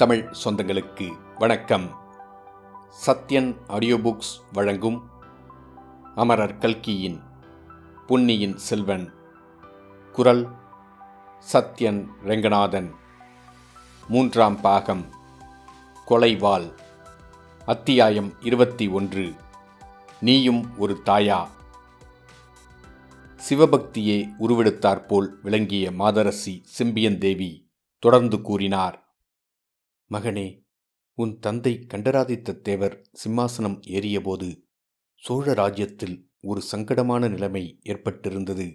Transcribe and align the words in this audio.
தமிழ் 0.00 0.32
சொந்தங்களுக்கு 0.44 1.18
வணக்கம். 1.38 1.90
Sathyan 3.06 3.56
audio 3.66 3.96
books 3.96 4.40
வழங்கும் 4.52 5.02
அமரர் 6.14 6.58
கல்கியின் 6.58 7.20
பொன்னியின் 8.06 8.56
செல்வன் 8.56 9.12
குரல் 10.12 10.48
சத்யன் 11.52 12.06
ரெங்கநாதன். 12.24 12.90
மூன்றாம் 14.08 14.60
பாகம் 14.60 15.04
கொலைவாள் 16.08 16.72
அத்தியாயம் 17.66 18.32
இருபத்தி 18.40 18.88
ஒன்று 18.88 19.34
நீயும் 20.20 20.78
ஒரு 20.78 21.00
தாயா. 21.04 21.48
சிவபக்தியே 23.48 24.28
உருவெடுத்தாற்போல் 24.40 25.28
விளங்கிய 25.42 25.92
மாதரசி 25.92 26.62
செம்பியன் 26.64 27.18
தேவி 27.18 27.70
தொடர்ந்து 27.98 28.40
கூறினார். 28.40 28.99
மகனே 30.10 30.66
உன் 31.14 31.38
தந்தை 31.38 31.86
கண்டராதித்த 31.86 32.52
தேவர் 32.52 33.10
சிம்மாசனம் 33.24 33.76
ஏறியபோது 33.86 34.68
சோழ 35.14 35.52
ராஜ்யத்தில் 35.52 36.30
ஒரு 36.40 36.62
சங்கடமான 36.72 37.30
நிலைமை 37.30 37.80
ஏற்பட்டிருந்தது. 37.84 38.66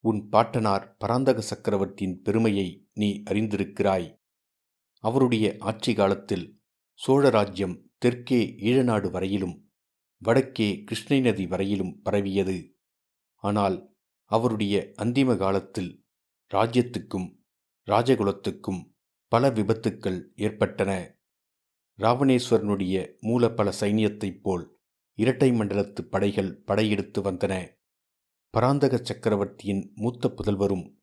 உன் 0.00 0.28
பாட்டனார் 0.28 0.96
பராந்தக 0.96 1.40
சக்கரவர்த்தியின் 1.40 2.22
பெருமையை 2.22 2.86
நீ 2.92 3.22
அறிந்திருக்கிறாய். 3.22 4.18
அவருடைய 5.00 5.56
ஆட்சி 5.58 5.94
காலத்தில் 5.94 6.60
சோழ 6.94 7.30
ராஜ்யம் 7.30 7.90
தெற்கே 7.98 8.54
ஈழநாடு 8.60 9.10
வரையிலும் 9.10 9.70
வடக்கே 10.22 10.82
கிருஷ்ணை 10.84 11.20
நதி 11.20 11.46
வரையிலும் 11.46 12.02
பரவியது. 12.02 12.76
ஆனால் 13.34 13.96
அவருடைய 14.30 14.92
அந்திம 15.02 15.36
காலத்தில் 15.36 16.06
ராஜ்யத்துக்கும் 16.54 17.28
ராஜகுலத்துக்கும் 17.88 18.95
பல 19.28 19.50
விபத்துக்கள் 19.50 20.32
ஏற்பட்டன. 20.34 21.18
ராவணேஸ்வரனுடைய 21.98 23.18
மூல 23.20 23.50
பல 23.50 23.72
சைனியத்தைப் 23.80 24.40
போல் 24.42 24.80
இரட்டை 25.14 25.50
மண்டலத்து 25.50 26.00
படைகள் 26.00 26.62
படையெடுத்து 26.62 27.22
வந்தன. 27.22 27.78
பராந்தக 28.50 28.96
சக்கரவர்த்தியின் 29.02 29.92
மூத்த 29.94 30.34
புதல்வரும் 30.36 30.94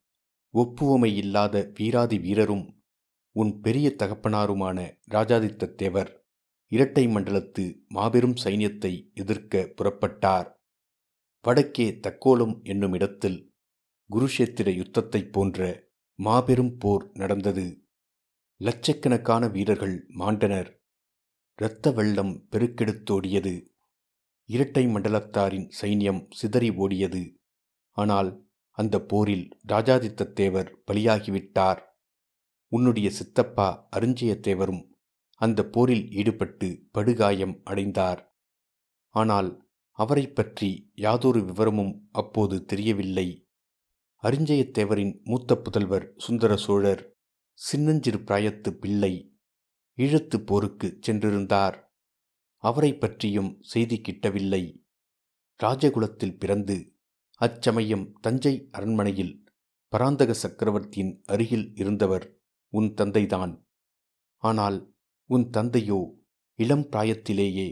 ஒப்புவமை 0.54 1.16
இல்லாத 1.16 1.70
வீராதி 1.74 2.18
வீரரும் 2.18 2.82
உன் 3.32 3.60
பெரிய 3.60 3.94
தகப்பனாருமான 3.98 5.00
ராஜாதித்த 5.10 5.74
தேவர் 5.74 6.26
இரட்டை 6.66 7.06
மண்டலத்து 7.06 7.78
மாபெரும் 7.88 8.34
சைன்யத்தை 8.44 9.12
எதிர்க்க 9.12 9.72
புறப்பட்டார். 9.76 10.52
வடக்கே 11.42 11.90
தக்கோலம் 11.90 12.62
என்னும் 12.62 12.92
இடத்தில் 12.92 13.54
குருஷேத்திர 14.10 14.70
யுத்தத்தைப் 14.70 15.32
போன்ற 15.32 15.84
மாபெரும் 16.14 16.76
போர் 16.78 17.10
நடந்தது. 17.12 17.83
லட்சக்கணக்கான 18.60 19.48
வீரர்கள் 19.48 20.06
மாண்டனர். 20.18 20.68
இரத்த 21.54 21.90
வெள்ளம் 21.90 22.48
பெருக்கெடுத்தோடியது. 22.50 23.64
இரட்டை 24.44 24.86
மண்டலத்தாரின் 24.86 25.70
சைன்யம் 25.80 26.26
சிதறி 26.30 26.70
ஓடியது. 26.70 27.34
ஆனால் 27.90 28.46
அந்த 28.70 29.00
போரில் 29.00 29.58
ராஜாதித்த 29.68 30.32
தேவர் 30.32 30.82
பலியாகிவிட்டார். 30.86 31.78
உன்னுடைய 32.68 33.10
சித்தப்பா 33.10 33.88
அருஞ்சயத்தேவரும் 33.96 34.82
அந்த 35.34 35.64
போரில் 35.64 36.10
ஈடுபட்டு 36.10 36.88
படுகாயம் 36.90 37.60
அடைந்தார். 37.64 38.36
ஆனால் 39.08 39.66
அவரை 39.90 40.26
பற்றி 40.28 40.90
யாதொரு 40.94 41.40
விவரமும் 41.44 42.08
அப்போது 42.12 42.64
தெரியவில்லை. 42.64 43.48
அரிஞ்சயத்தேவரின் 44.22 45.22
மூத்த 45.22 45.54
புதல்வர் 45.54 46.12
சுந்தர 46.16 46.56
சோழர் 46.56 47.13
சின்னஞ்சிறு 47.60 48.18
பிராயத்து 48.18 48.70
பிள்ளை 48.70 49.12
ஈழத்துப் 49.98 50.46
போருக்கு 50.46 50.98
சென்றிருந்தார். 51.06 51.76
அவரை 52.64 52.90
பற்றியும் 52.94 53.50
செய்தி 53.60 54.00
கிட்டவில்லை. 54.00 54.62
ராஜகுலத்தில் 55.60 56.38
பிறந்து 56.38 56.76
அச்சமயம் 57.40 58.04
தஞ்சை 58.20 58.68
அரண்மனையில் 58.70 59.34
பராந்தக 59.92 60.32
சக்கரவர்த்தியின் 60.34 61.22
அருகில் 61.26 61.66
இருந்தவர் 61.74 62.26
உன் 62.72 62.90
தந்தைதான். 62.94 63.54
ஆனால் 64.42 64.78
உன் 65.30 65.50
தந்தையோ 65.50 66.00
இளம் 66.58 66.86
பிராயத்திலேயே 66.92 67.68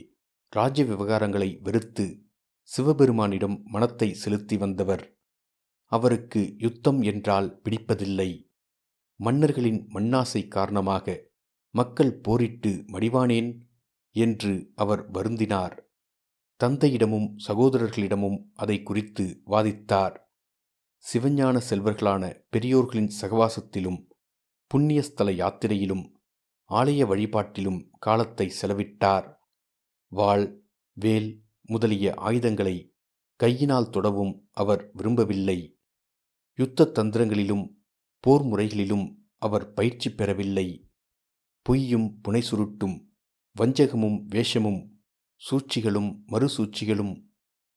ராஜ 0.53 0.85
விவகாரங்களை 0.85 1.49
வெறுத்து 1.61 2.07
சிவபெருமானிடம் 2.71 3.63
மனத்தை 3.65 4.09
செலுத்தி 4.15 4.57
வந்தவர். 4.57 5.05
அவருக்கு 5.93 6.55
யுத்தம் 6.59 7.01
என்றால் 7.03 7.61
பிடிப்பதில்லை. 7.65 8.31
மன்னர்களின் 9.23 9.89
மண்ணாசை 9.95 10.49
காரணமாக 10.49 11.29
மக்கள் 11.75 12.15
போரிட்டு 12.15 12.71
மடிவானேன்? 12.87 13.51
என்று 14.11 14.73
அவர் 14.75 15.11
வருந்தினார். 15.11 15.77
தந்தையிடமும் 16.61 17.29
சகோதரர்களிடமும் 17.49 18.39
அதை 18.55 18.83
குறித்து 18.83 19.43
வாதித்தார். 19.47 20.17
சிவஞான 21.05 21.61
செல்வர்களான 21.71 22.45
பெரியோர்களின் 22.51 23.11
சகவாசத்திலும் 23.21 24.01
புண்ணியஸ்தல 24.75 25.33
யாத்திரையிலும் 25.35 26.05
ஆலய 26.71 27.07
வழிபாட்டிலும் 27.07 27.81
காலத்தை 27.99 28.53
செலவிட்டார். 28.63 29.35
வாள் 30.13 30.65
வேல் 30.93 31.45
முதலிய 31.63 32.15
ஆயுதங்களை 32.15 32.95
கையினால் 33.37 33.91
தொடவும் 33.91 34.49
அவர் 34.53 34.91
விரும்பவில்லை. 34.93 35.79
யுத்த 36.59 36.91
தந்திரங்களிலும் 36.95 37.81
போர் 38.23 38.43
முறைகளிலும் 38.43 39.31
அவர் 39.39 39.73
பயிற்சி 39.73 40.11
பெறவில்லை. 40.11 40.89
பொய்யும் 41.63 42.21
புனைசுருட்டும் 42.29 43.07
வஞ்சகமும் 43.57 44.25
வேஷமும் 44.27 44.89
சூழ்ச்சிகளும் 45.37 46.23
மறுசூழ்ச்சிகளும் 46.27 47.25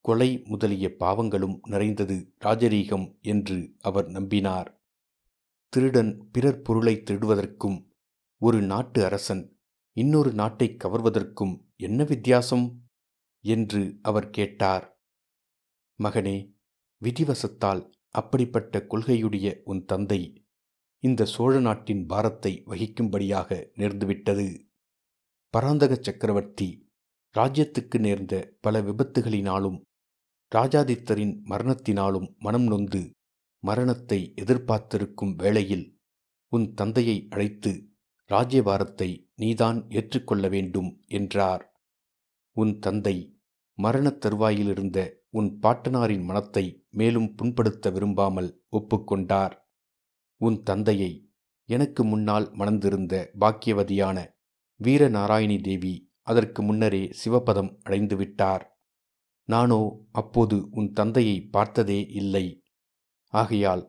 கொலை 0.01 0.41
முதலிய 0.43 0.95
பாவங்களும் 0.99 1.59
நிறைந்தது 1.67 2.33
ராஜரீகம் 2.39 3.19
என்று 3.21 3.75
அவர் 3.79 4.07
நம்பினார். 4.07 4.77
திருடன் 5.69 6.29
பிறர் 6.31 6.61
பொருளை 6.61 6.95
திருடுவதற்கும் 6.95 7.87
ஒரு 8.37 8.61
நாட்டு 8.61 9.05
அரசன் 9.05 9.57
இன்னொரு 9.91 10.33
நாட்டை 10.33 10.77
கவர்வதற்கும் 10.83 11.65
என்ன 11.75 12.03
வித்தியாசம்? 12.03 12.79
என்று 13.39 13.99
அவர் 14.01 14.29
கேட்டார். 14.29 15.01
மகனே 16.03 16.53
விதிவசத்தால் 17.03 17.94
அப்படிப்பட்ட 18.15 18.85
கொள்கையுடைய 18.89 19.47
உன் 19.63 19.83
தந்தை 19.85 20.21
இந்த 21.03 21.25
சோழ 21.25 21.53
நாட்டின் 21.59 22.03
பாரத்தை 22.05 22.51
வகிக்கும்படியாக 22.65 23.49
நேர்ந்துவிட்டது. 23.77 24.47
பராந்தக 25.53 25.93
சக்கரவர்த்தி 26.01 26.69
ராஜ்யத்துக்கு 27.35 27.97
நேர்ந்த 27.99 28.35
பல 28.61 28.81
விபத்துகளினாலும் 28.81 29.77
ராஜாதித்தரின் 30.51 31.35
மரணத்தினாலும் 31.49 32.27
மனம் 32.37 32.67
நொந்து 32.67 33.01
மரணத்தை 33.63 34.19
எதிர்பார்த்திருக்கும் 34.41 35.33
வேளையில் 35.35 35.85
உன் 36.51 36.67
தந்தையை 36.73 37.17
அழைத்து 37.29 37.71
ராஜ்யபாரத்தை 38.29 39.09
நீதான் 39.35 39.79
ஏற்றுக்கொள்ள 39.89 40.47
வேண்டும் 40.47 40.89
என்றார். 41.07 41.63
உன் 42.55 42.73
தந்தை 42.79 43.15
மரணத் 43.77 44.21
தருவாயிலிருந்த 44.25 44.99
உன் 45.37 45.49
பாட்டனாரின் 45.63 46.25
மனத்தை 46.25 46.65
மேலும் 46.89 47.29
புண்படுத்த 47.37 47.91
விரும்பாமல் 47.91 48.49
ஒப்புக்கொண்டார். 48.71 49.55
உன் 50.41 50.57
தந்தையை 50.63 51.11
எனக்கு 51.69 52.01
முன்னால் 52.03 52.47
மணந்திருந்த 52.51 53.13
பாக்கியவதியான 53.39 54.17
வீரநாராயணி 54.79 55.57
தேவி 55.61 55.93
அதற்கு 56.21 56.61
முன்னரே 56.63 57.03
சிவபதம் 57.19 57.71
அடைந்துவிட்டார் 57.85 58.63
நானோ 59.49 59.81
அப்போது 60.11 60.57
உன் 60.71 60.89
தந்தையை 60.91 61.37
பார்த்ததே 61.55 61.99
இல்லை. 62.21 62.45
ஆகையால் 63.33 63.83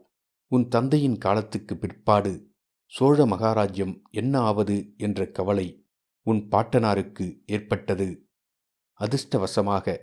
உன் 0.53 0.67
தந்தையின் 0.69 1.19
காலத்துக்கு 1.19 1.75
பிற்பாடு 1.77 2.33
சோழ 2.93 3.25
மகாராஜ்யம் 3.27 3.95
என்ன 4.11 4.35
ஆவது 4.41 4.77
என்ற 4.97 5.21
கவலை 5.31 5.69
உன் 6.27 6.43
பாட்டனாருக்கு 6.53 7.27
ஏற்பட்டது. 7.47 8.09
அதிர்ஷ்டவசமாக 9.01 9.97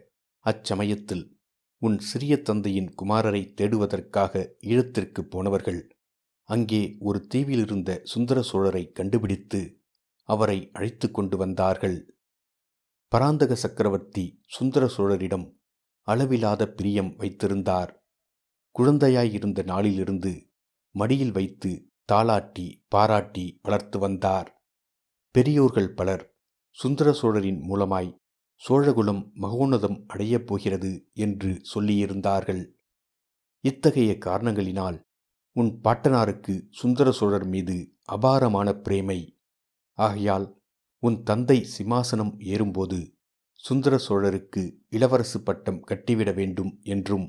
அச்சமயத்தில் 0.46 1.26
உன் 1.82 2.00
சிறிய 2.00 2.34
தந்தையின் 2.42 2.90
குமாரரை 3.02 3.42
தேடுவதற்காக 3.54 4.44
ஈழத்திற்கு 4.62 5.22
போனவர்கள் 5.22 5.82
அங்கே 6.50 6.96
ஒரு 7.00 7.28
தீவிலிருந்த 7.34 8.00
சுந்தர 8.04 8.44
சோழரை 8.52 8.92
கண்டுபிடித்து 8.92 9.62
அவரை 10.30 10.70
அழைத்து 10.72 11.12
கொண்டு 11.12 11.38
வந்தார்கள். 11.38 11.98
பராந்தக 13.08 13.56
சக்கரவர்த்தி 13.56 14.42
சுந்தர 14.46 14.86
சோழரிடம் 14.98 15.46
அளவிலாத 16.08 16.66
பிரியம் 16.68 17.12
வைத்திருந்தார். 17.16 17.92
குழந்தையாயிருந்த 18.76 19.64
நாளிலிருந்து 19.64 20.32
மடியில் 20.96 21.32
வைத்து 21.32 21.72
தாளாட்டி 22.12 22.68
பாராட்டி 22.88 23.60
வளர்த்து 23.62 24.00
வந்தார். 24.00 24.50
பெரியோர்கள் 25.36 25.94
பலர் 25.94 26.26
சுந்தர 26.78 27.14
சோழரின் 27.14 27.62
மூலமாய் 27.62 28.12
சோழகுலம் 28.64 29.22
மகோன்னதம் 29.42 30.06
அடையப் 30.08 30.48
போகிறது 30.48 31.10
என்று 31.14 31.62
சொல்லியிருந்தார்கள். 31.74 32.64
இத்தகைய 33.60 34.18
காரணங்களினால் 34.26 34.98
உன் 35.52 35.80
பாட்டனாருக்கு 35.84 36.54
சுந்தர 36.70 37.12
சோழர் 37.12 37.46
மீது 37.46 37.76
அபாரமான 38.04 38.70
பிரேமை. 38.74 39.20
ஆகையால் 39.94 40.62
உன் 41.00 41.24
தந்தை 41.24 41.68
சிம்மாசனம் 41.78 42.34
ஏறும்போது 42.38 43.00
சுந்தர 43.56 44.00
சோழருக்கு 44.08 44.64
இளவரசு 44.90 45.40
பட்டம் 45.44 45.82
கட்டிவிட 45.82 46.32
வேண்டும் 46.32 46.80
என்றும் 46.84 47.28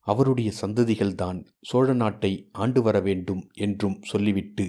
அவருடைய 0.00 0.52
சந்ததிகள்தான் 0.60 1.38
சோழ 1.60 1.92
நாட்டை 1.92 2.50
ஆண்டு 2.52 2.82
வர 2.82 3.00
வேண்டும் 3.00 3.42
என்றும் 3.52 3.98
சொல்லிவிட்டு 4.02 4.66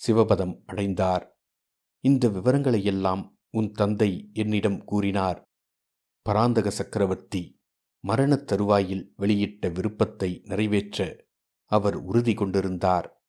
சிவபதம் 0.00 0.54
அடைந்தார். 0.66 1.24
இந்த 2.04 2.28
விவரங்களையெல்லாம் 2.28 3.39
உன் 3.50 3.72
தந்தை 3.72 4.30
என்னிடம் 4.32 4.84
கூறினார். 4.84 5.44
பராந்தக 6.22 6.70
சக்கரவர்த்தி 6.70 7.58
மரணத் 8.00 8.46
தருவாயில் 8.46 9.12
வெளியிட்ட 9.16 9.68
விருப்பத்தை 9.68 10.40
நிறைவேற்ற 10.44 11.26
அவர் 11.64 11.94
உறுதி 11.94 12.34
கொண்டிருந்தார். 12.34 13.24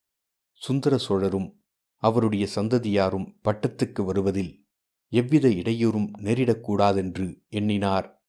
சுந்தர 0.53 0.97
சோழரும் 0.97 1.63
அவருடைய 1.95 2.47
சந்ததியாரும் 2.55 3.39
பட்டத்துக்கு 3.43 4.05
வருவதில் 4.05 4.67
எவ்வித 5.07 5.47
இடையூறும் 5.47 6.09
நேரிடக்கூடாதென்று 6.17 7.47
எண்ணினார். 7.47 8.23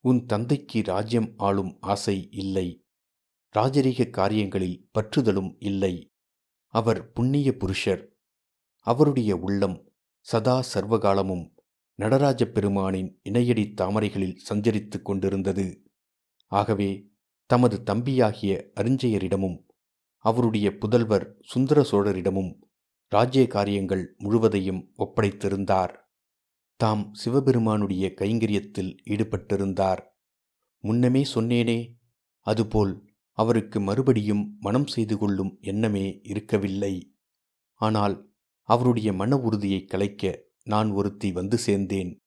உன் 0.00 0.26
தந்தைக்கு 0.26 0.82
ராஜ்யம் 0.82 1.34
ஆளும் 1.36 1.76
ஆசை 1.80 2.28
இல்லை. 2.30 2.84
ராஜரீக 3.54 4.10
காரியங்களில் 4.10 4.90
பற்றுதலும் 4.98 5.56
இல்லை. 5.58 6.12
அவர் 6.66 7.12
புண்ணிய 7.12 7.56
புருஷர். 7.56 8.16
அவருடைய 8.80 9.36
உள்ளம் 9.36 9.87
சதா 10.20 10.64
சர்வகாலமும் 10.74 11.44
நடராஜ 11.94 12.44
பெருமானின் 12.44 13.20
இணையடி 13.22 13.74
தாமரைகளில் 13.74 14.40
சஞ்சரித்துக் 14.48 15.02
கொண்டிருந்தது. 15.02 15.86
ஆகவே 16.46 17.12
தமது 17.46 17.82
தம்பியாகிய 17.84 18.52
அருஞ்செயரிடமும் 18.80 19.56
அவருடைய 20.16 20.70
புதல்வர் 20.70 21.26
சுந்தர 21.42 21.80
சோழரிடமும் 21.90 22.52
ராஜ்ய 23.08 23.46
காரியங்கள் 23.46 24.14
முழுவதையும் 24.18 24.92
ஒப்படைத்திருந்தார். 24.98 25.94
தாம் 26.76 27.14
சிவபெருமானுடைய 27.14 28.14
கைங்கரியத்தில் 28.16 28.92
ஈடுபட்டிருந்தார். 29.04 30.02
முன்னமே 30.78 31.22
சொன்னேனே 31.34 31.96
அதுபோல் 32.40 32.92
அவருக்கு 33.32 33.80
மறுபடியும் 33.80 34.56
மனம் 34.60 34.86
செய்து 34.86 35.18
கொள்ளும் 35.18 35.58
எண்ணமே 35.60 36.20
இருக்கவில்லை. 36.22 36.94
ஆனால் 37.74 38.27
அவருடைய 38.68 39.12
மன 39.12 39.38
உறுதியை 39.38 39.84
கலைக்க 39.84 40.42
நான் 40.64 40.90
ஒருத்தி 40.90 41.32
வந்து 41.32 41.58
சேர்ந்தேன். 41.66 42.18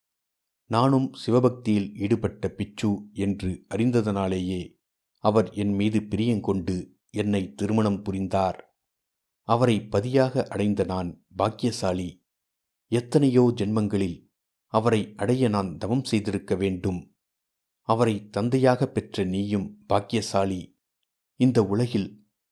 நானும் 0.65 1.13
சிவபக்தியில் 1.13 1.95
ஈடுபட்ட 1.95 2.49
பிச்சு 2.49 2.91
என்று 3.13 3.65
அறிந்ததனாலேயே 3.69 4.61
அவர் 5.17 5.49
என் 5.53 5.73
மீது 5.73 5.99
பிரியங்கொண்டு 5.99 6.75
என்னை 7.09 7.53
திருமணம் 7.53 8.01
புரிந்தார். 8.01 8.59
அவரை 9.41 9.85
பதியாக 9.85 10.43
அடைந்த 10.49 10.83
நான் 10.83 11.25
பாக்கியசாலி. 11.35 12.23
எத்தனையோ 12.87 13.53
ஜென்மங்களில் 13.55 14.17
அவரை 14.65 15.13
அடைய 15.15 15.49
நான் 15.49 15.77
தவம் 15.77 16.03
செய்திருக்க 16.03 16.55
வேண்டும். 16.55 17.15
அவரை 17.87 18.29
தந்தையாக 18.29 18.87
பெற்ற 18.87 19.23
நீயும் 19.23 19.83
பாக்கியசாலி. 19.87 20.61
இந்த 21.39 21.63
உலகில் 21.63 22.09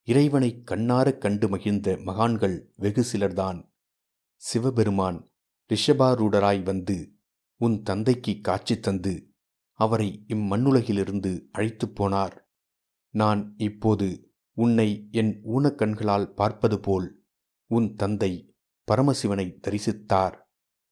இறைவனை 0.08 0.62
கண்ணாரக் 0.66 1.22
கண்டு 1.22 1.50
மகிழ்ந்த 1.50 1.98
மகான்கள் 2.04 2.72
வெகு 2.76 3.06
சிலர்தான். 3.14 3.69
சிவபெருமான் 4.42 5.30
ரிஷபாரூடராய் 5.70 6.64
வந்து 6.64 7.14
உன் 7.62 7.82
தந்தைக்கு 7.82 8.40
காட்சி 8.42 8.80
தந்து 8.80 9.34
அவரை 9.74 10.26
இம்மண்ணுலகிலிருந்து 10.28 11.42
அழைத்துப் 11.52 12.02
போனார். 12.02 12.36
நான் 13.14 13.54
இப்போது 13.58 14.34
உன்னை 14.58 15.08
என் 15.12 15.42
ஊனக்கண்களால் 15.46 16.34
பார்ப்பது 16.34 16.80
போல் 16.80 17.26
உன் 17.66 17.96
தந்தை 17.96 18.56
பரமசிவனை 18.92 19.60
தரிசித்தார். 19.68 20.36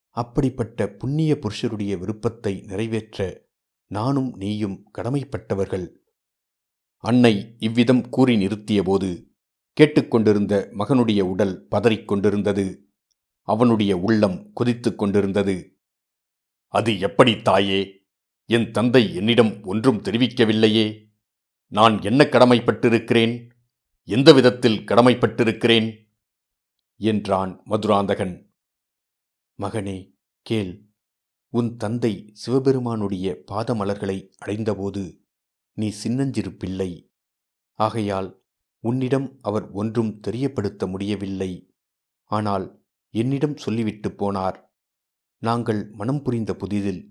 அப்படிப்பட்ட 0.10 0.88
புண்ணிய 0.88 1.40
புருஷருடைய 1.42 1.98
விருப்பத்தை 1.98 2.62
நிறைவேற்ற 2.62 3.48
நானும் 3.92 4.36
நீயும் 4.36 4.92
கடமைப்பட்டவர்கள். 4.98 5.88
அன்னை 7.04 7.56
இவ்விதம் 7.60 8.10
கூறி 8.10 8.36
நிறுத்தியபோது 8.36 9.26
கேட்டுக்கொண்டிருந்த 9.78 10.70
மகனுடைய 10.72 11.22
உடல் 11.22 11.68
பதறிக் 11.68 12.08
கொண்டிருந்தது 12.08 12.87
அவனுடைய 13.48 13.98
உள்ளம் 13.98 14.54
கொதித்துக் 14.54 14.98
கொண்டிருந்தது. 14.98 15.56
அது 16.68 17.00
எப்படி 17.00 17.42
தாயே? 17.42 17.80
என் 18.50 18.72
தந்தை 18.72 19.16
என்னிடம் 19.16 19.64
ஒன்றும் 19.64 20.02
தெரிவிக்கவில்லையே. 20.02 20.88
நான் 21.68 22.02
என்ன 22.02 22.24
கடமைப்பட்டிருக்கிறேன்? 22.24 23.34
எந்த 24.08 24.34
விதத்தில் 24.34 24.84
கடமைப்பட்டிருக்கிறேன்? 24.86 25.88
என்றான் 27.00 27.62
மதுராந்தகன். 27.66 28.36
மகனே 29.60 29.98
கேள். 30.42 30.74
உன் 31.50 31.78
தந்தை 31.78 32.30
சிவபெருமானுடைய 32.34 33.44
பாதமலர்களை 33.52 34.18
அடைந்தபோது 34.38 35.04
நீ 35.74 35.90
சின்னஞ்சிறு 35.90 36.52
பிள்ளை 36.54 37.12
ஆகையால் 37.74 38.30
உன்னிடம் 38.80 39.38
அவர் 39.42 39.72
ஒன்றும் 39.72 40.20
தெரியப்படுத்த 40.20 40.88
முடியவில்லை. 40.88 41.54
ஆனால் 42.24 42.86
என்னிடம் 43.14 43.58
சொல்லிவிட்டு 43.58 44.10
போனார். 44.10 44.58
நாங்கள் 45.42 45.90
மனம் 45.92 46.22
புரிந்த 46.22 46.54
புதிதில் 46.54 47.02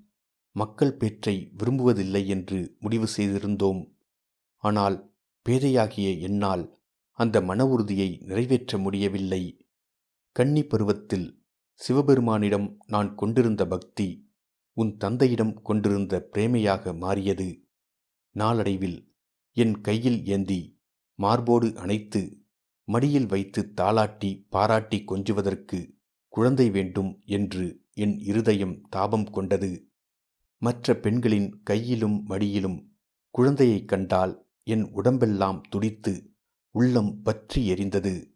மக்கள் 0.56 0.96
பேற்றை 0.96 1.52
விரும்புவதில்லை 1.56 2.26
என்று 2.26 2.76
முடிவு 2.78 3.08
செய்திருந்தோம். 3.16 3.80
ஆனால் 4.56 5.14
பேதையாகிய 5.46 6.08
என்னால் 6.18 6.64
அந்த 7.18 7.40
மன 7.40 7.66
உறுதியை 7.66 8.18
நிறைவேற்ற 8.20 8.78
முடியவில்லை. 8.78 9.42
கன்னி 10.36 10.62
பருவத்தில் 10.64 11.44
சிவபெருமானிடம் 11.80 12.76
நான் 12.86 13.14
கொண்டிருந்த 13.14 13.66
பக்தி 13.66 14.08
உன் 14.76 14.96
தந்தையிடம் 14.96 15.62
கொண்டிருந்த 15.62 16.28
பிரேமையாக 16.32 16.94
மாறியது. 16.98 17.48
நாளடைவில் 18.30 18.98
என் 19.56 19.80
கையில் 19.80 20.24
ஏந்தி 20.24 20.60
மார்போடு 21.18 21.68
அணைத்து 21.76 22.45
மடியில் 22.88 23.26
வைத்து 23.26 23.72
தாளாட்டி 23.80 24.46
பாராட்டி 24.48 25.04
கொஞ்சுவதற்கு 25.04 25.94
குழந்தை 26.28 26.70
வேண்டும் 26.70 27.22
என்று 27.24 27.84
என் 27.92 28.18
இருதயம் 28.18 28.88
தாபம் 28.88 29.30
கொண்டது. 29.30 29.88
மற்ற 30.58 30.94
பெண்களின் 30.94 31.62
கையிலும் 31.62 32.24
மடியிலும் 32.24 32.96
குழந்தையைக் 33.30 33.88
கண்டால் 33.88 34.48
என் 34.62 34.82
உடம்பெல்லாம் 34.82 35.62
துடித்து 35.68 36.34
உள்ளம் 36.70 37.22
பற்றி 37.22 37.70
எரிந்தது. 37.70 38.34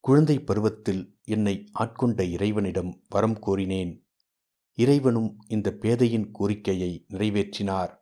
குழந்தை 0.00 0.40
பருவத்தில் 0.40 1.18
என்னை 1.24 1.70
ஆட்கொண்ட 1.78 2.20
இறைவனிடம் 2.30 3.02
வரம் 3.08 3.38
கோரினேன். 3.40 4.06
இறைவனும் 4.74 5.36
இந்த 5.48 5.72
பேதையின் 5.72 6.30
கோரிக்கையை 6.30 7.06
நிறைவேற்றினார். 7.08 7.96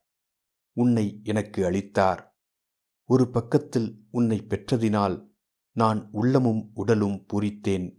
உன்னை 0.73 1.20
எனக்கு 1.25 1.64
அளித்தார். 1.64 2.38
ஒரு 3.04 3.30
பக்கத்தில் 3.30 4.06
உன்னை 4.11 4.38
பெற்றதினால் 4.38 5.32
நான் 5.76 6.09
உள்ளமும் 6.12 6.71
உடலும் 6.75 7.26
பூரித்தேன். 7.33 7.99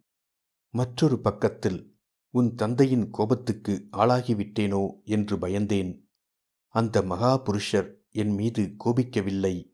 மற்றொரு 0.70 1.20
பக்கத்தில் 1.20 1.98
உன் 2.30 2.56
தந்தையின் 2.56 3.10
கோபத்துக்கு 3.10 3.88
ஆளாகிவிட்டேனோ? 3.92 5.02
என்று 5.04 5.38
பயந்தேன். 5.38 6.04
அந்த 6.68 7.02
மகா 7.02 7.38
புருஷர் 7.38 8.04
என் 8.12 8.34
மீது 8.34 8.76
கோபிக்கவில்லை. 8.86 9.74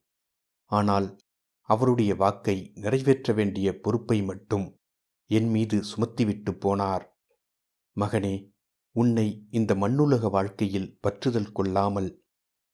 ஆனால் 0.65 1.19
அவருடைய 1.61 2.15
வாக்கை 2.15 2.71
நிறைவேற்ற 2.75 3.33
வேண்டிய 3.33 3.79
பொறுப்பை 3.79 4.23
மட்டும் 4.23 4.79
என் 5.25 5.49
மீது 5.49 5.83
சுமத்திவிட்டு 5.83 6.51
போனார். 6.51 7.05
மகனே 7.95 8.49
உன்னை 8.95 9.47
இந்த 9.49 9.75
மண்ணுலக 9.75 10.29
வாழ்க்கையில் 10.29 10.99
பற்றுதல் 11.07 11.51
கொள்ளாமல் 11.51 12.23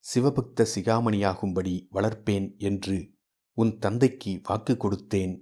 சிவபக்த 0.05 0.65
சிகாமணியாகும்படி 0.75 1.87
வளர்ப்பேன் 1.93 2.57
என்று 2.57 3.16
உன் 3.59 3.71
தந்தைக்கு 3.79 4.31
வாக்கு 4.43 4.73
கொடுத்தேன். 4.73 5.33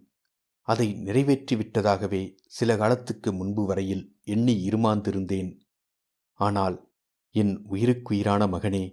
அதை 0.67 0.87
நிறைவேற்றிவிட்டதாகவே 1.05 2.21
சில 2.47 2.77
காலத்துக்கு 2.77 3.33
முன்பு 3.33 3.63
வரையில் 3.65 4.03
எண்ணி 4.23 4.55
இருமாந்திருந்தேன். 4.69 5.51
ஆனால் 6.39 6.77
என் 7.35 7.53
உயிருக்குயிரான 7.65 8.47
மகனே 8.47 8.85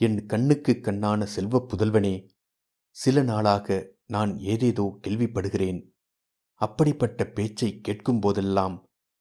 என் 0.00 0.18
கண்ணுக்கு 0.26 0.72
கண்ணான 0.80 1.22
செல்வ 1.24 1.66
புதல்வனே 1.70 2.14
சில 2.96 3.22
நாளாக 3.22 3.78
நான் 4.06 4.32
ஏதேதோ 4.52 4.98
கேள்விப்படுகிறேன். 5.06 5.80
அப்படிப்பட்ட 6.60 7.24
பேச்சை 7.26 7.70
கேட்கும்போதெல்லாம் 7.88 8.76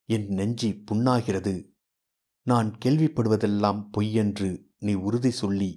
என் 0.10 0.28
நெஞ்சி 0.30 0.70
புண்ணாகிறது. 0.92 1.56
நான் 2.48 2.70
கேள்விப்படுவதெல்லாம் 2.86 3.82
பொய்யென்று 3.96 4.50
நீ 4.80 4.94
உறுதி 5.08 5.32
சொல்லி 5.32 5.72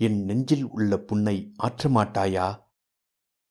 என் 0.00 0.18
நெஞ்சில் 0.24 0.66
உள்ள 0.68 0.92
புண்ணை 1.08 1.36
ஆற்றமாட்டாயா? 1.62 2.46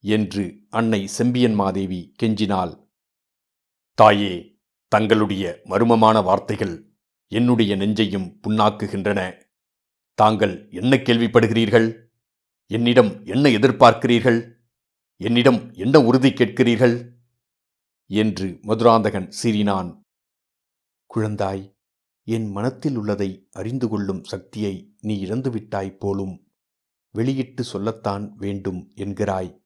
என்று 0.06 0.44
அன்னை 0.70 1.08
செம்பியன் 1.08 1.54
மாதேவி 1.54 2.14
கெஞ்சினாள். 2.24 2.90
தாயே 3.94 4.60
தங்களுடைய 4.88 5.62
மர்மமான 5.66 6.24
வார்த்தைகள் 6.24 6.94
என்னுடைய 7.28 7.78
நெஞ்சையும் 7.78 8.40
புண்ணாக்குகின்றன. 8.48 9.44
தாங்கள் 10.14 10.68
என்ன 10.72 10.98
கேள்விப்படுகிறீர்கள்? 10.98 11.88
என்னிடம் 12.68 13.26
என்ன 13.26 13.50
எதிர்பார்க்கிறீர்கள்? 13.50 14.54
என்னிடம் 15.18 15.74
என்ன 15.74 16.00
உறுதி 16.00 16.30
கேட்கிறீர்கள்? 16.30 17.10
என்று 18.06 18.60
மதுராந்தகன் 18.62 19.30
சீறினான். 19.44 20.02
குழந்தாய் 21.16 21.76
என் 22.24 22.52
மனத்தில் 22.52 22.96
உள்ளதை 22.96 23.48
அறிந்து 23.52 23.88
கொள்ளும் 23.88 24.24
சக்தியை 24.24 24.96
நீ 25.00 25.26
இழந்துவிட்டாய் 25.26 25.98
போலும். 25.98 26.48
வெளியிட்டு 27.12 27.64
சொல்லத்தான் 27.64 28.36
வேண்டும் 28.36 28.92
என்கிறாய். 28.96 29.64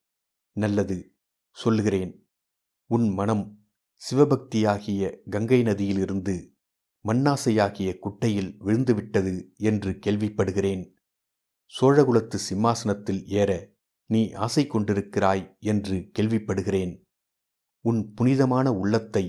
நல்லது 0.56 1.18
சொல்லுகிறேன். 1.56 2.12
உன் 2.90 3.08
மனம் 3.08 3.44
சிவபக்தியாகிய 4.02 5.02
கங்கை 5.30 5.62
நதியிலிருந்து 5.62 6.34
மண்ணாசையாகிய 7.04 7.90
குட்டையில் 7.98 8.50
விழுந்துவிட்டது 8.64 9.34
என்று 9.56 9.90
கேள்விப்படுகிறேன். 10.06 10.82
சோழகுலத்து 11.72 12.38
சிம்மாசனத்தில் 12.38 13.22
ஏற 13.26 13.50
நீ 14.06 14.32
ஆசை 14.32 14.66
கொண்டிருக்கிறாய் 14.66 15.56
என்று 15.58 16.10
கேள்விப்படுகிறேன். 16.18 16.94
உன் 17.84 18.14
புனிதமான 18.14 18.72
உள்ளத்தை 18.72 19.24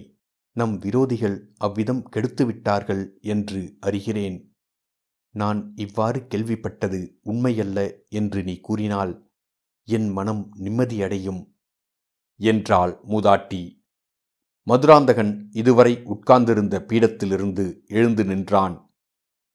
நம் 0.55 0.79
விரோதிகள் 0.79 1.37
அவ்விதம் 1.57 2.03
கெடுத்துவிட்டார்கள் 2.11 3.03
என்று 3.19 3.77
அறிகிறேன். 3.81 4.37
நான் 5.35 5.73
இவ்வாறு 5.75 6.19
கேள்விப்பட்டது 6.19 6.99
உண்மையல்ல 7.23 7.79
என்று 8.09 8.43
நீ 8.43 8.55
கூறினால் 8.59 9.13
என் 9.83 10.09
மனம் 10.09 10.53
நிம்மதியடையும் 10.59 11.53
என்றாள் 12.35 12.99
மூதாட்டி. 13.09 13.79
மதுராந்தகன் 14.63 15.47
இதுவரை 15.51 16.01
உட்கார்ந்திருந்த 16.03 16.85
பீடத்திலிருந்து 16.87 17.85
எழுந்து 17.85 18.25
நின்றான். 18.25 18.93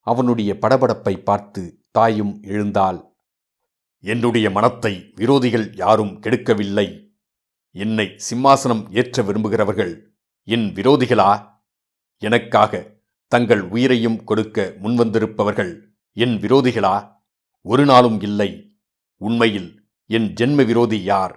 அவனுடைய 0.01 0.57
படபடப்பை 0.61 1.23
பார்த்து 1.23 1.85
தாயும் 1.91 2.39
எழுந்தாள். 2.43 3.15
என்னுடைய 3.99 4.49
மனத்தை 4.49 5.13
விரோதிகள் 5.15 5.75
யாரும் 5.75 6.21
கெடுக்கவில்லை. 6.21 7.11
என்னை 7.71 8.15
சிம்மாசனம் 8.29 8.91
ஏற்ற 8.91 9.23
விரும்புகிறவர்கள் 9.23 10.13
என் 10.43 10.73
விரோதிகளா? 10.73 11.55
எனக்காக 12.17 13.01
தங்கள் 13.27 13.61
உயிரையும் 13.61 14.23
கொடுக்க 14.23 14.75
முன்வந்திருப்பவர்கள் 14.81 15.81
என் 16.11 16.39
விரோதிகளா? 16.39 17.21
ஒரு 17.61 17.85
நாளும் 17.85 18.21
இல்லை. 18.21 18.79
உண்மையில் 19.17 19.76
என் 20.09 20.33
ஜென்ம 20.33 20.65
விரோதி 20.65 21.03
யார்? 21.03 21.33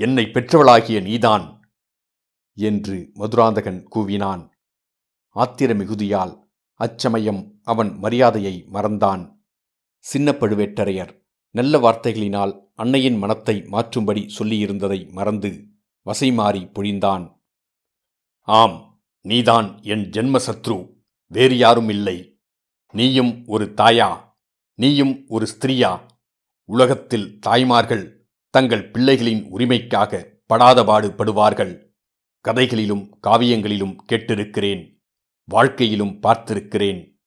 என்னை 0.00 0.24
பெற்றவளாகிய 0.24 1.02
நீதான் 1.02 1.72
என்று 2.58 3.10
மதுராந்தகன் 3.14 3.80
கூவினான். 3.94 4.44
ஆத்திர 5.36 5.70
மிகுதியால் 5.74 6.34
அச்சமயம் 6.80 7.60
அவன் 7.62 7.90
மரியாதையை 7.98 8.54
மறந்தான். 8.72 9.22
சின்ன 10.04 10.32
பழுவேட்டரையர் 10.32 11.12
நல்ல 11.54 11.78
வார்த்தைகளினால் 11.78 12.52
அன்னையின் 12.74 13.18
மனத்தை 13.18 13.56
மாற்றும்படி 13.56 14.22
சொல்லியிருந்ததை 14.38 15.12
மறந்து 15.12 15.50
வசைமாறி 16.06 16.62
பொழிந்தான். 16.76 17.24
ஆம் 18.48 19.06
நீதான் 19.24 19.82
என் 19.82 20.04
ஜென்ம 20.16 20.40
சத்ரு 20.46 20.78
வேறு 21.30 21.56
யாரும் 21.56 21.88
இல்லை 21.88 22.40
நீயும் 22.94 23.44
ஒரு 23.46 23.64
தாயா 23.76 24.10
நீயும் 24.78 25.24
ஒரு 25.28 25.46
ஸ்திரீயா? 25.46 25.92
உலகத்தில் 26.70 27.38
தாய்மார்கள் 27.38 28.28
தங்கள் 28.50 28.90
பிள்ளைகளின் 28.90 29.46
உரிமைக்காக 29.52 30.24
படாதபாடு 30.46 31.08
படுவார்கள். 31.08 31.94
கதைகளிலும் 32.40 33.18
காவியங்களிலும் 33.26 33.96
கேட்டிருக்கிறேன். 34.12 35.00
வாழ்க்கையிலும் 35.44 36.20
பார்த்திருக்கிறேன். 36.22 37.20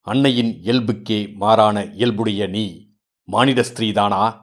அன்னையின் 0.00 0.60
இயல்புக்கே 0.62 1.34
மாறான 1.34 1.84
இயல்புடைய 1.84 2.46
நீ 2.46 2.94
மானிட 3.24 3.60
ஸ்திரீதானா? 3.60 4.40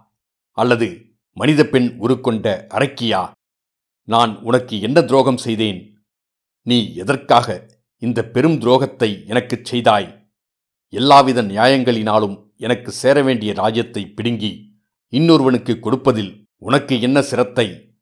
அல்லது 0.51 1.05
மனித 1.33 1.63
பெண் 1.63 1.97
உருக்கொண்ட 1.99 2.67
அரக்கியா? 2.69 3.31
நான் 4.03 4.37
உனக்கு 4.37 4.81
என்ன 4.81 5.01
துரோகம் 5.01 5.37
செய்தேன்? 5.37 6.05
நீ 6.61 6.93
எதற்காக 6.93 7.69
இந்த 7.97 8.23
பெரும் 8.23 8.59
துரோகத்தை 8.59 9.25
எனக்குச் 9.25 9.65
செய்தாய்? 9.65 10.31
எல்லாவித 10.89 11.43
நியாயங்களினாலும் 11.43 12.51
எனக்கு 12.63 12.91
சேர 12.91 13.21
வேண்டிய 13.21 13.53
ராஜ்யத்தை 13.53 14.09
பிடுங்கி 14.09 14.51
இன்னொருவனுக்கு 15.09 15.79
கொடுப்பதில் 15.79 16.47
உனக்கு 16.57 17.01
என்ன 17.01 17.21
சிரத்தை? 17.21 17.95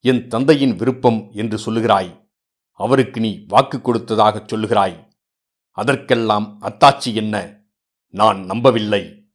என் 0.00 0.28
தந்தையின் 0.28 0.76
விருப்பம் 0.76 1.30
என்று 1.32 1.58
சொல்லுகிறாய். 1.66 2.28
அவருக்கு 2.72 3.20
நீ 3.20 3.44
வாக்கு 3.48 3.78
கொடுத்ததாகச் 3.78 4.52
சொல்லுகிறாய். 4.52 5.08
அதற்கெல்லாம் 5.70 6.58
அத்தாட்சி 6.62 7.14
என்ன? 7.14 7.64
நான் 8.08 8.44
நம்பவில்லை. 8.44 9.32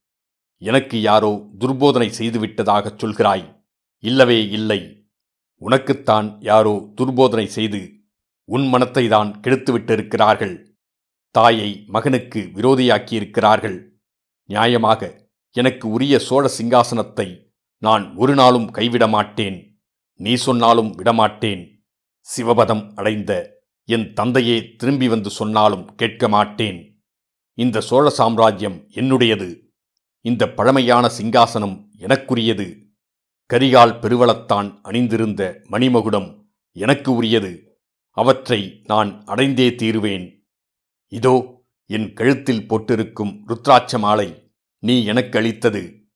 எனக்கு 0.58 1.02
யாரோ 1.02 1.50
துர்போதனை 1.58 2.10
செய்துவிட்டதாகச் 2.20 3.04
சொல்கிறாய். 3.04 3.66
இல்லவே 3.98 4.50
இல்லை. 4.50 5.10
உனக்குத்தான் 5.56 6.38
யாரோ 6.40 6.94
துர்போதனை 7.02 7.46
செய்து 7.46 8.00
உன் 8.44 8.68
மனத்தை 8.68 9.08
தான் 9.08 9.40
கெடுத்துவிட்டிருக்கிறார்கள். 9.42 10.56
தாயை 11.32 11.84
மகனுக்கு 11.88 12.50
விரோதியாக்கியிருக்கிறார்கள். 12.56 13.90
நியாயமாக 14.52 15.12
எனக்கு 15.56 15.90
உரிய 15.90 16.20
சோழ 16.20 16.50
சிங்காசனத்தை 16.58 17.50
நான் 17.78 18.16
ஒரு 18.16 18.34
நாளும் 18.34 18.72
கைவிட 18.72 19.08
மாட்டேன். 19.08 19.58
நீ 20.16 20.34
சொன்னாலும் 20.34 20.92
விடமாட்டேன். 20.96 21.86
சிவபதம் 22.28 22.94
அடைந்த 22.96 23.60
என் 23.86 24.14
தந்தையே 24.14 24.76
திரும்பி 24.76 25.08
வந்து 25.08 25.30
சொன்னாலும் 25.30 25.96
கேட்க 25.96 26.28
மாட்டேன். 26.28 27.04
இந்த 27.54 27.82
சோழ 27.82 28.10
சாம்ராஜ்யம் 28.10 28.88
என்னுடையது? 28.90 29.50
இந்த 30.22 30.50
பழமையான 30.50 31.10
சிங்காசனம் 31.20 31.88
எனக்குரியது? 31.98 32.68
கரிகால் 33.50 33.96
பெருவளத்தான் 34.02 34.80
அணிந்திருந்த 34.82 35.62
மணிமகுடம் 35.70 36.30
எனக்கு 36.72 37.16
உரியது. 37.16 37.80
அவற்றை 38.18 38.82
நான் 38.84 39.24
அடைந்தே 39.26 39.76
தீருவேன். 39.76 40.28
இதோ 41.08 41.64
என் 41.86 42.14
கழுத்தில் 42.14 42.68
போட்டிருக்கும் 42.68 43.34
ருத்ராட்ச 43.48 44.00
மாலை. 44.00 44.41
நீ 44.84 45.06
எனக்கு 45.06 45.38
அளித்தது 45.40 46.10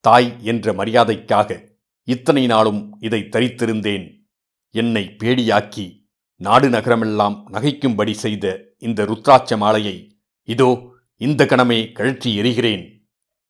தாய் 0.00 0.44
என்ற 0.44 0.72
மரியாதைக்காக 0.72 1.68
இத்தனை 2.04 2.46
நாளும் 2.46 2.96
இதை 3.00 3.20
தரித்திருந்தேன். 3.20 4.28
என்னை 4.70 5.16
பேடியாக்கி 5.20 6.08
நாடு 6.36 6.68
நகரமெல்லாம் 6.68 7.36
நகைக்கும்படி 7.52 8.12
செய்த 8.12 8.74
இந்த 8.78 9.04
ருத்ராட்ச 9.04 9.56
மாலையை 9.56 9.96
இதோ 10.44 10.68
இந்த 11.16 11.44
கணமே 11.44 11.92
கழற்றி 11.92 12.30
எறிகிறேன். 12.40 12.84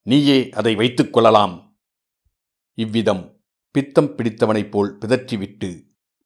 நீயே 0.03 0.51
அதை 0.51 0.75
வைத்துக் 0.75 1.13
கொள்ளலாம். 1.13 1.77
இவ்விதம் 2.75 3.23
பித்தம் 3.71 4.11
பிடித்தவனைப் 4.17 4.71
போல் 4.71 4.99
பிதற்றிவிட்டு 5.01 5.71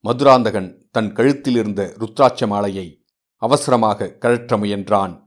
மதுராந்தகன் 0.01 0.71
தன் 0.91 1.13
கழுத்திலிருந்த 1.13 1.81
ருத்ராட்ச 2.01 2.47
மாலையை 2.47 2.87
அவசரமாக 3.37 4.17
கழற்ற 4.23 4.57
முயன்றான். 4.59 5.24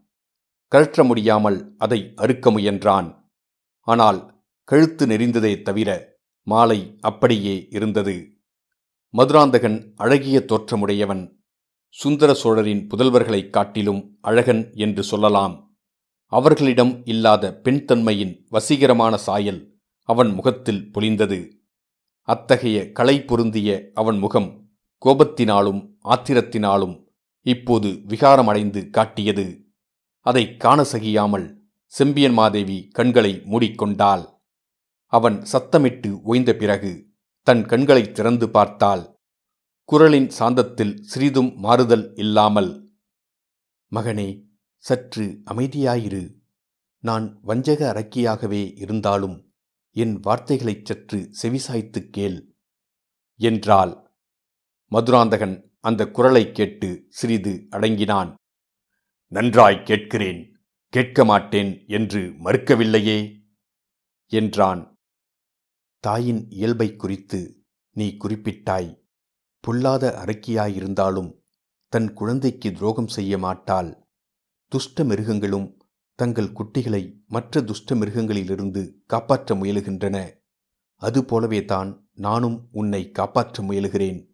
கழற்ற 0.67 1.03
முடியாமல் 1.03 1.75
அதை 1.77 2.11
அறுக்க 2.15 2.51
முயன்றான். 2.51 3.31
ஆனால் 3.79 4.43
கழுத்து 4.63 5.07
நெறிந்ததே 5.07 5.61
தவிர 5.61 6.17
மாலை 6.43 6.97
அப்படியே 7.01 7.67
இருந்தது. 7.69 8.37
மதுராந்தகன் 9.09 9.93
அழகிய 9.95 10.45
தோற்றமுடையவன் 10.47 11.35
சுந்தர 11.89 12.33
சோழரின் 12.33 12.87
புதல்வர்களைக் 12.87 13.49
காட்டிலும் 13.49 14.17
அழகன் 14.21 14.69
என்று 14.73 15.03
சொல்லலாம். 15.03 15.77
அவர்களிடம் 16.25 17.05
இல்லாத 17.05 17.61
பெண்தன்மையின் 17.63 18.45
வசீகரமான 18.51 19.15
சாயல் 19.15 19.75
அவன் 20.03 20.29
முகத்தில் 20.29 20.91
பொலிந்தது. 20.93 21.51
அத்தகைய 22.21 22.91
களை 22.91 23.23
பொருந்திய 23.23 23.89
அவன் 23.93 24.17
முகம் 24.17 24.69
கோபத்தினாலும் 25.05 25.89
ஆத்திரத்தினாலும் 26.03 27.07
இப்போது 27.41 27.89
விகாரமடைந்து 27.89 28.89
காட்டியது. 28.89 29.66
அதை 30.29 30.57
காண 30.57 30.81
சகியாமல் 30.81 31.55
செம்பியன் 31.85 32.33
மாதேவி 32.33 32.87
கண்களை 32.87 33.33
மூடிக்கொண்டாள். 33.33 34.23
அவன் 35.05 35.43
சத்தமிட்டு 35.51 36.19
ஓய்ந்த 36.21 36.53
பிறகு 36.53 36.91
தன் 37.41 37.65
கண்களை 37.65 38.11
திறந்து 38.11 38.49
பார்த்தாள். 38.49 39.03
குரலின் 39.83 40.31
சாந்தத்தில் 40.39 40.99
சிறிதும் 41.01 41.53
மாறுதல் 41.55 42.15
இல்லாமல் 42.15 42.91
மகனே 43.91 44.43
சற்று 44.77 45.41
அமைதியாயிரு. 45.51 46.23
நான் 47.03 47.39
வஞ்சக 47.41 47.93
அரக்கியாகவே 47.93 48.73
இருந்தாலும் 48.75 49.51
என் 49.91 50.19
வார்த்தைகளைச் 50.19 50.85
சற்று 50.85 51.19
செவிசாய்த்துக் 51.41 52.09
கேள் 52.09 52.55
என்றாள். 53.39 53.93
மதுராந்தகன் 54.91 55.55
அந்த 55.79 56.11
குரலைக் 56.11 56.55
கேட்டு 56.55 57.05
சிறிது 57.09 57.67
அடங்கினான். 57.69 58.35
நன்றாய் 59.27 59.83
கேட்கிறேன் 59.83 60.59
கேட்க 60.89 61.25
மாட்டேன் 61.25 61.83
என்று 61.87 62.19
மறுக்கவில்லையே? 62.19 63.45
என்றான். 64.27 64.97
தாயின் 65.99 66.49
இயல்பை 66.49 66.95
குறித்து 66.95 67.65
நீ 67.91 68.17
குறிப்பிட்டாய் 68.19 69.03
பொல்லாத 69.59 70.23
அரக்கியாயிருந்தாலும் 70.25 71.39
தன் 71.87 72.13
குழந்தைக்கு 72.13 72.71
துரோகம் 72.71 73.07
செய்ய 73.07 73.37
மாட்டாள் 73.37 74.07
துஷ்ட 74.67 75.03
மிருகங்களும் 75.03 75.81
தங்கள் 76.15 76.51
குட்டிகளை 76.51 77.23
மற்ற 77.27 77.61
துஷ்ட 77.61 77.95
மிருகங்களிலிருந்து 77.95 78.93
காப்பாற்ற 79.05 79.55
முயலுகின்றன. 79.55 80.31
அதுபோலவே 80.95 81.65
தான் 81.65 82.09
நானும் 82.13 82.67
உன்னை 82.71 83.11
காப்பாற்ற 83.11 83.63
முயலுகிறேன். 83.63 84.27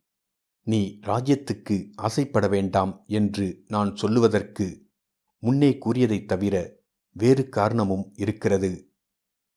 நீ 0.62 1.00
ராஜ்யத்துக்கு 1.01 1.89
ஆசைப்பட 1.95 2.47
வேண்டாம் 2.47 3.03
என்று 3.07 3.63
நான் 3.67 3.95
சொல்லுவதற்கு 3.95 4.82
முன்னே 5.43 5.77
கூறியதைத் 5.77 6.27
தவிர 6.27 6.75
வேறு 7.12 7.50
காரணமும் 7.50 8.13
இருக்கிறது. 8.15 8.91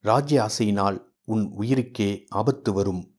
ராஜ்ய 0.00 0.48
ஆசையினால் 0.48 1.02
உன் 1.24 1.52
உயிருக்கே 1.58 2.24
ஆபத்து 2.28 2.72
வரும். 2.72 3.16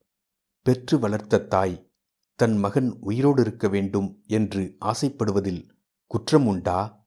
பெற்று 0.62 0.98
வளர்த்த 0.98 1.38
தாய் 1.38 1.92
தன் 2.34 2.56
மகன் 2.56 2.96
உயிரோடு 3.00 3.42
இருக்க 3.42 3.68
வேண்டும் 3.68 4.22
என்று 4.26 4.76
ஆசைப்படுவதில் 4.84 5.68
குற்றம் 6.06 6.46
உண்டா? 6.46 7.06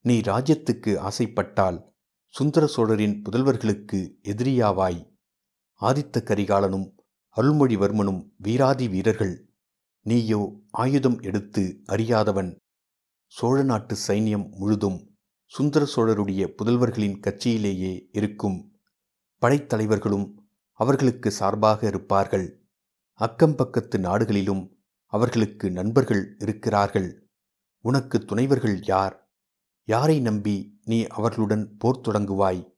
நீ 0.00 0.20
ராஜ்யத்துக்கு 0.20 0.98
ஆசைப்பட்டால் 0.98 1.82
சுந்தர 2.26 2.66
சோழரின் 2.66 3.22
புதல்வர்களுக்கு 3.22 4.14
எதிரியாவாய். 4.22 5.16
ஆதித்த 5.80 6.22
கரிகாலனும் 6.22 6.92
அருள்மொழிவர்மனும் 7.36 8.30
வீராதி 8.36 8.88
வீரர்கள். 8.88 9.50
நீயோ 10.02 10.60
ஆயுதம் 10.70 11.20
எடுத்து 11.20 11.82
அறியாதவன். 11.84 12.56
சோழ 13.26 13.62
நாட்டு 13.62 13.96
சைன்யம் 14.06 14.50
முழுதும் 14.50 15.16
சுந்தர 15.44 15.88
சோழருடைய 15.94 16.46
புதல்வர்களின் 16.46 17.20
கட்சியிலேயே 17.20 18.06
இருக்கும். 18.12 18.78
படைத்தலைவர்களும் 19.42 20.32
அவர்களுக்கு 20.72 21.30
சார்பாக 21.30 21.86
இருப்பார்கள். 21.86 22.68
அக்கம் 23.12 23.54
பக்கத்து 23.54 23.98
நாடுகளிலும் 23.98 24.78
அவர்களுக்கு 25.04 25.70
நண்பர்கள் 25.70 26.36
இருக்கிறார்கள். 26.38 27.28
உனக்கு 27.80 28.18
துணைவர்கள் 28.18 28.78
யார்? 28.86 29.30
யாரை 29.84 30.20
நம்பி 30.20 30.80
நீ 30.84 31.06
அவர்களுடன் 31.06 31.76
போர் 31.76 32.00
தொடங்குவாய்? 32.00 32.70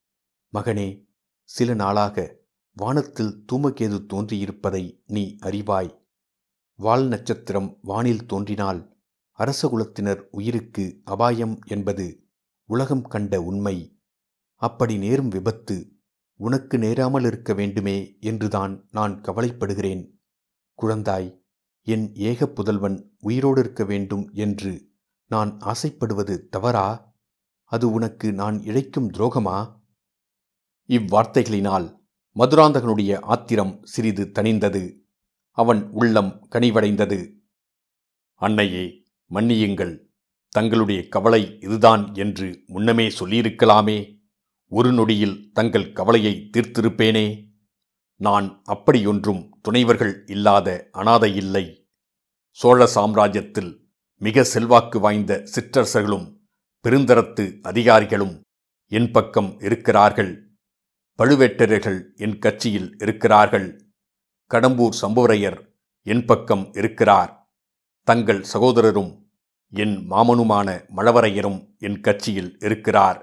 மகனே 0.52 1.06
சில 1.42 1.74
நாளாக 1.74 2.36
வானத்தில் 2.72 3.44
தூமகேது 3.52 4.06
தோன்றியிருப்பதை 4.12 5.02
நீ 5.06 5.36
அறிவாய். 5.42 6.06
வால் 6.74 7.06
நட்சத்திரம் 7.06 7.78
வானில் 7.82 8.26
தோன்றினால் 8.26 8.97
அரசகுலத்தினர் 9.38 10.20
உயிருக்கு 10.30 11.00
அபாயம் 11.04 11.58
என்பது 11.66 12.28
உலகம் 12.64 13.02
கண்ட 13.02 13.42
உண்மை. 13.42 14.00
அப்படி 14.54 14.98
நேரும் 14.98 15.28
விபத்து 15.28 15.92
உனக்கு 16.34 16.78
நேராமல் 16.78 17.24
இருக்க 17.24 17.54
வேண்டுமே 17.54 18.16
என்றுதான் 18.20 18.88
நான் 18.90 19.20
கவலைப்படுகிறேன். 19.20 20.10
குழந்தாய் 20.82 21.42
என் 21.82 22.14
ஏக 22.14 22.46
புதல்வன் 22.46 23.16
உயிரோடு 23.18 23.60
இருக்க 23.60 23.84
வேண்டும் 23.84 24.30
என்று 24.32 24.90
நான் 25.26 25.58
ஆசைப்படுவது 25.60 26.48
தவறா? 26.48 27.16
அது 27.64 27.90
உனக்கு 27.90 28.32
நான் 28.32 28.62
இழைக்கும் 28.62 29.10
துரோகமா? 29.10 29.80
இவ்வார்த்தைகளினால் 30.88 31.96
மதுராந்தகனுடைய 32.36 33.18
ஆத்திரம் 33.20 33.80
சிறிது 33.82 34.30
தணிந்தது. 34.34 35.00
அவன் 35.50 35.90
உள்ளம் 35.90 36.46
கனிவடைந்தது. 36.50 37.34
அன்னையே 38.34 39.06
மன்னியுங்கள். 39.32 40.06
தங்களுடைய 40.48 41.08
கவலை 41.08 41.58
இதுதான் 41.60 42.14
என்று 42.14 42.62
முன்னமே 42.66 43.08
சொல்லியிருக்கலாமே. 43.08 44.16
ஒரு 44.70 44.92
நொடியில் 44.92 45.50
தங்கள் 45.52 45.92
கவலையை 45.92 46.50
தீர்த்திருப்பேனே. 46.56 47.46
நான் 48.16 48.62
அப்படியொன்றும் 48.64 49.50
துணைவர்கள் 49.68 50.30
இல்லாத 50.30 50.88
அனாதை 50.92 51.36
இல்லை. 51.36 51.88
சோழ 52.50 52.88
சாம்ராஜ்யத்தில் 52.94 53.78
மிக 54.20 54.44
செல்வாக்கு 54.44 55.00
வாய்ந்த 55.00 55.48
சிற்றரசர்களும் 55.54 56.36
பெருந்தரத்து 56.80 57.58
அதிகாரிகளும் 57.62 58.40
என் 58.90 59.10
பக்கம் 59.10 59.60
இருக்கிறார்கள். 59.60 60.50
பழுவேட்டரர்கள் 61.18 62.14
என் 62.16 62.38
கட்சியில் 62.38 62.96
இருக்கிறார்கள். 62.98 63.86
கடம்பூர் 64.50 64.94
சம்புவரையர் 65.02 65.66
என் 66.02 66.24
பக்கம் 66.24 66.72
இருக்கிறார். 66.72 67.37
தங்கள் 68.08 68.44
சகோதரரும் 68.52 69.12
என் 69.72 69.96
மாமனுமான 70.10 70.68
மழவரையரும் 70.96 71.58
என் 71.78 72.00
கட்சியில் 72.00 72.56
இருக்கிறார். 72.60 73.20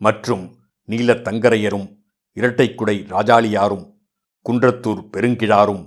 மற்றும் 0.00 0.44
நீலத்தங்கரையரும் 0.88 1.86
இரட்டைக்குடை 2.36 2.96
ராஜாளியாரும் 3.14 3.84
குன்றத்தூர் 4.46 5.02
பெருங்கிழாரும் 5.16 5.84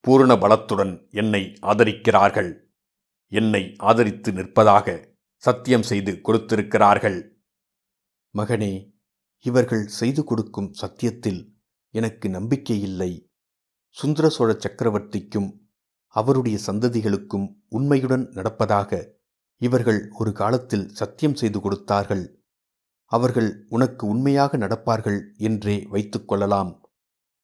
பூரண 0.00 0.34
பலத்துடன் 0.34 1.08
என்னை 1.10 1.42
ஆதரிக்கிறார்கள். 1.62 2.50
என்னை 3.32 3.62
ஆதரித்து 3.78 4.32
நிற்பதாக 4.32 4.86
சத்தியம் 5.42 5.82
செய்து 5.82 6.20
கொடுத்திருக்கிறார்கள். 6.20 7.18
மகனே 8.34 8.72
இவர்கள் 9.44 9.86
செய்து 10.00 10.24
கொடுக்கும் 10.24 10.70
சத்தியத்தில் 10.72 11.40
எனக்கு 11.94 12.28
நம்பிக்கையில்லை 12.28 13.12
சுந்தர 13.96 14.28
சோழ 14.28 14.50
சக்கரவர்த்திக்கும் 14.52 15.50
அவருடைய 16.14 16.58
சந்ததிகளுக்கும் 16.66 17.46
உண்மையுடன் 17.68 18.28
நடப்பதாக 18.28 19.20
இவர்கள் 19.56 20.08
ஒரு 20.18 20.32
காலத்தில் 20.32 20.88
சத்தியம் 20.88 21.34
செய்து 21.34 21.60
கொடுத்தார்கள். 21.60 22.44
அவர்கள் 23.04 23.66
உனக்கு 23.68 24.06
உண்மையாக 24.06 24.56
நடப்பார்கள் 24.56 25.20
என்றே 25.36 25.86
வைத்துக்கொள்ளலாம் 25.90 26.80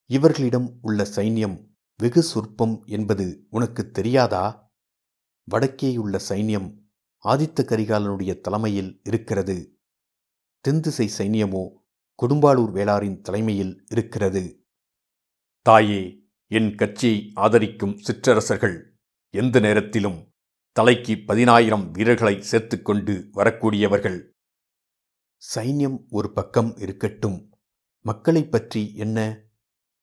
இவர்களிடம் 0.07 0.79
உள்ள 0.81 1.07
சைன்யம் 1.17 1.67
வெகு 1.97 2.23
சொற்பம் 2.23 2.85
என்பது 2.87 3.47
உனக்கு 3.51 3.91
தெரியாதா? 3.91 4.73
வடக்கேயுள்ள 5.53 6.21
சைன்யம் 6.29 6.69
ஆதித்த 7.25 7.65
கரிகாலனுடைய 7.65 8.41
தலைமையில் 8.41 9.01
இருக்கிறது. 9.05 9.79
தென்திசை 10.61 11.11
சைன்யமோ 11.19 11.65
கொடும்பாளூர் 12.23 12.73
வேளாரின் 12.73 13.21
தலைமையில் 13.21 13.85
இருக்கிறது. 13.91 14.67
தாயே 15.63 16.18
என் 16.51 16.75
கட்சியை 16.75 17.31
ஆதரிக்கும் 17.35 17.99
சிற்றரசர்கள் 17.99 18.95
எந்த 19.31 19.61
நேரத்திலும் 19.61 20.33
தலைக்கு 20.73 21.19
பதினாயிரம் 21.27 21.91
வீரர்களை 21.91 22.43
சேர்த்துக்கொண்டு 22.43 23.29
வரக்கூடியவர்கள். 23.35 24.29
சைன்யம் 25.55 26.05
ஒரு 26.11 26.33
பக்கம் 26.33 26.77
இருக்கட்டும். 26.77 27.53
மக்களைப் 28.01 28.51
பற்றி 28.51 28.95
என்ன? 28.95 29.45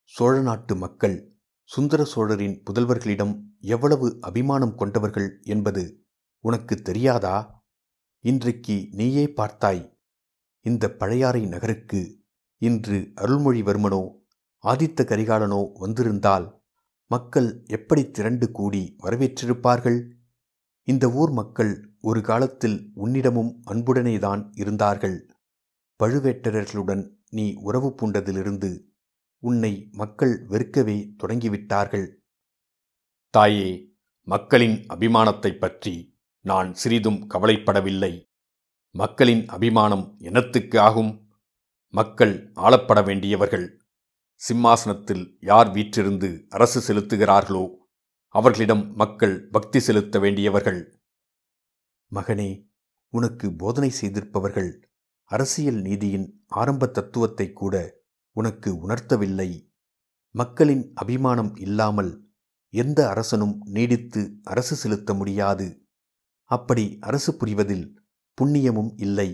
சோழ 0.04 0.40
நாட்டு 0.40 0.76
மக்கள் 0.76 1.36
சுந்தர 1.64 2.04
சோழரின் 2.04 2.62
புதல்வர்களிடம் 2.62 3.42
எவ்வளவு 3.60 4.18
அபிமானம் 4.20 4.74
கொண்டவர்கள் 4.74 5.40
என்பது 5.42 6.04
உனக்கு 6.44 6.82
தெரியாதா? 6.82 7.64
இன்றைக்கு 8.20 8.88
நீயே 8.90 9.26
பார்த்தாய். 9.26 9.98
இந்த 10.60 10.90
பழையாறை 10.90 11.46
நகருக்கு 11.46 12.24
இன்று 12.56 13.12
அருள்மொழிவர்மனோ 13.14 14.15
ஆதித்த 14.66 15.04
கரிகாலனோ 15.04 15.70
வந்திருந்தால் 15.74 16.62
மக்கள் 17.06 17.62
எப்படி 17.66 18.10
திரண்டு 18.10 18.50
கூடி 18.50 18.96
வரவேற்றிருப்பார்கள்? 19.02 20.10
இந்த 20.82 21.10
ஊர் 21.10 21.30
மக்கள் 21.30 21.94
ஒரு 22.00 22.20
காலத்தில் 22.20 22.90
உன்னிடமும் 22.94 23.62
அன்புடனேதான் 23.70 24.48
இருந்தார்கள். 24.52 25.30
பழுவேட்டரர்களுடன் 26.04 27.10
நீ 27.30 27.54
உறவு 27.54 27.94
பூண்டதிலிருந்து 28.02 28.82
உன்னை 29.38 29.88
மக்கள் 29.92 30.46
வெறுக்கவே 30.48 31.14
தொடங்கிவிட்டார்கள். 31.22 32.14
தாயே 33.30 33.94
மக்களின் 34.22 34.86
அபிமானத்தைப் 34.86 35.58
பற்றி 35.58 36.18
நான் 36.40 36.74
சிறிதும் 36.74 37.30
கவலைப்படவில்லை. 37.30 38.24
மக்களின் 38.90 39.46
அபிமானம் 39.46 40.16
எனத்துக்கு 40.20 40.78
ஆகும். 40.78 41.30
மக்கள் 41.88 42.52
ஆளப்பட 42.52 43.04
வேண்டியவர்கள் 43.04 43.85
சிம்மாசனத்தில் 44.40 45.38
யார் 45.40 45.70
வீற்றிருந்து 45.72 46.46
அரசு 46.48 46.80
செலுத்துகிறார்களோ 46.80 47.64
அவர்களிடம் 48.28 48.94
மக்கள் 48.94 49.48
பக்தி 49.50 49.80
செலுத்த 49.80 50.18
வேண்டியவர்கள். 50.18 50.80
மகனே 52.12 52.50
உனக்கு 53.12 53.46
போதனை 53.52 53.90
செய்திருப்பவர்கள் 53.90 54.70
அரசியல் 55.24 55.80
நீதியின் 55.80 56.44
ஆரம்ப 56.46 56.86
தத்துவத்தை 56.86 57.52
கூட 57.52 57.74
உனக்கு 58.32 58.70
உணர்த்தவில்லை. 58.88 59.50
மக்களின் 60.34 60.92
அபிமானம் 60.94 61.52
இல்லாமல் 61.56 62.12
எந்த 62.74 63.08
அரசனும் 63.08 63.56
நீடித்து 63.66 64.22
அரசு 64.42 64.76
செலுத்த 64.76 65.10
முடியாது. 65.14 65.66
அப்படி 66.50 66.98
அரசு 67.00 67.32
புரிவதில் 67.32 67.86
புண்ணியமும் 68.38 68.92
இல்லை. 68.96 69.28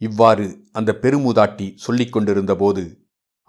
இவ்வாறு 0.00 0.46
அந்த 0.72 0.90
பெருமூதாட்டி 1.02 1.66
சொல்லிக் 1.76 2.12
கொண்டிருந்தபோது 2.12 3.01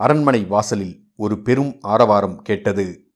அரண்மனை 0.03 0.45
வாசலில் 0.45 1.11
ஒரு 1.15 1.41
பெரும் 1.41 1.77
ஆரவாரம் 1.81 2.41
கேட்டது. 2.41 3.13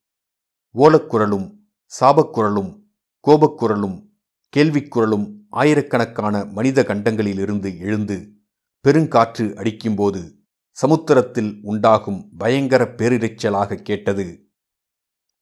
ஓலக்குரலும் 0.74 1.58
சாபக்குரலும் 2.00 2.82
கோபக்குரலும் 3.28 4.10
கேள்விக்குரலும் 4.56 5.40
ஆயிரக்கணக்கான 5.50 6.46
மனித 6.46 6.82
கண்டங்களிலிருந்து 6.82 7.80
எழுந்து 7.80 8.32
பெருங்காற்று 8.88 9.56
அடிக்கும்போது 9.56 10.46
சமுத்திரத்தில் 10.70 11.60
உண்டாகும் 11.62 12.30
பயங்கர 12.38 12.84
பேரிரைச்சலாக 12.84 13.82
கேட்டது. 13.82 14.52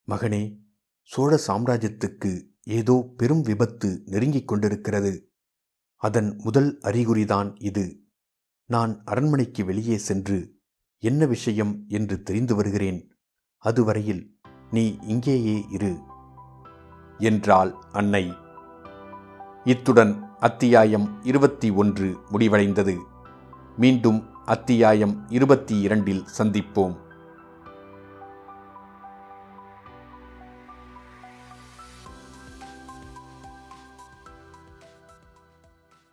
மகனே 0.08 0.60
சோழ 1.01 1.39
சாம்ராஜ்யத்துக்கு 1.47 2.41
ஏதோ 2.63 3.13
பெரும் 3.17 3.41
விபத்து 3.41 4.01
நெருங்கிக் 4.05 4.47
கொண்டிருக்கிறது. 4.47 5.31
அதன் 5.95 6.36
முதல் 6.43 6.79
அறிகுறிதான் 6.81 7.55
இது. 7.63 8.01
நான் 8.65 9.01
அரண்மனைக்கு 9.05 9.65
வெளியே 9.65 9.97
சென்று 9.97 10.55
என்ன 11.06 11.26
விஷயம் 11.26 11.86
என்று 11.88 12.24
தெரிந்து 12.24 12.56
வருகிறேன்? 12.56 13.13
அதுவரையில் 13.58 14.39
நீ 14.72 14.98
இங்கேயே 15.02 15.65
இரு. 15.70 16.00
என்றாள் 17.18 17.74
அன்னை. 17.91 18.34
இத்துடன் 19.63 20.30
அத்தியாயம் 20.39 21.24
இருபத்தி 21.24 21.70
ஒன்று 21.70 22.18
முடிவடைந்தது. 22.32 22.98
மீண்டும் 23.78 24.30
அத்தியாயம் 24.46 25.26
இருபத்தி 25.30 25.80
இரண்டில் 25.80 26.26
சந்திப்போம். 26.38 27.05